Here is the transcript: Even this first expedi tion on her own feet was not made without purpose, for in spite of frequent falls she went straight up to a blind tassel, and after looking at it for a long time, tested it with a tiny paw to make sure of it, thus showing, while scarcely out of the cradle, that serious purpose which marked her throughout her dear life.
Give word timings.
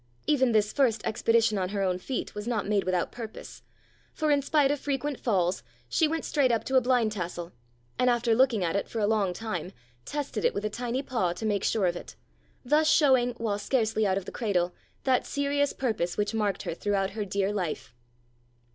Even 0.25 0.51
this 0.51 0.73
first 0.73 1.03
expedi 1.03 1.43
tion 1.47 1.59
on 1.59 1.69
her 1.69 1.83
own 1.83 1.99
feet 1.99 2.33
was 2.33 2.47
not 2.47 2.67
made 2.67 2.85
without 2.85 3.11
purpose, 3.11 3.61
for 4.15 4.31
in 4.31 4.41
spite 4.41 4.71
of 4.71 4.79
frequent 4.79 5.19
falls 5.19 5.61
she 5.87 6.07
went 6.07 6.25
straight 6.25 6.51
up 6.51 6.63
to 6.63 6.75
a 6.75 6.81
blind 6.81 7.11
tassel, 7.11 7.51
and 7.99 8.09
after 8.09 8.33
looking 8.33 8.63
at 8.63 8.75
it 8.75 8.87
for 8.89 8.97
a 8.97 9.05
long 9.05 9.31
time, 9.31 9.71
tested 10.03 10.43
it 10.43 10.55
with 10.55 10.65
a 10.65 10.71
tiny 10.71 11.03
paw 11.03 11.33
to 11.33 11.45
make 11.45 11.63
sure 11.63 11.85
of 11.85 11.95
it, 11.95 12.15
thus 12.65 12.89
showing, 12.89 13.35
while 13.37 13.59
scarcely 13.59 14.07
out 14.07 14.17
of 14.17 14.25
the 14.25 14.31
cradle, 14.31 14.73
that 15.03 15.27
serious 15.27 15.71
purpose 15.71 16.17
which 16.17 16.33
marked 16.33 16.63
her 16.63 16.73
throughout 16.73 17.11
her 17.11 17.23
dear 17.23 17.53
life. 17.53 17.93